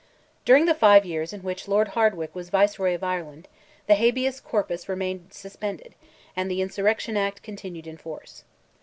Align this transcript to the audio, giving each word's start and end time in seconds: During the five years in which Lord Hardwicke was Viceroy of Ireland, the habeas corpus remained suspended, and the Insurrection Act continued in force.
During 0.45 0.65
the 0.65 0.73
five 0.73 1.05
years 1.05 1.31
in 1.31 1.41
which 1.41 1.67
Lord 1.67 1.89
Hardwicke 1.89 2.33
was 2.33 2.49
Viceroy 2.49 2.95
of 2.95 3.03
Ireland, 3.03 3.47
the 3.85 3.93
habeas 3.93 4.39
corpus 4.39 4.89
remained 4.89 5.31
suspended, 5.31 5.93
and 6.35 6.49
the 6.49 6.59
Insurrection 6.63 7.15
Act 7.15 7.43
continued 7.43 7.85
in 7.85 7.97
force. 7.97 8.43